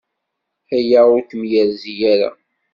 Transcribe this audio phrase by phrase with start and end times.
[0.75, 2.29] Aya ur kem-yerzi ara.